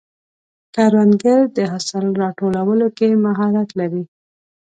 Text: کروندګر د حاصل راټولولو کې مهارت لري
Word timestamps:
کروندګر 0.75 1.41
د 1.57 1.57
حاصل 1.71 2.05
راټولولو 2.21 2.87
کې 2.97 3.07
مهارت 3.25 3.69
لري 3.79 4.03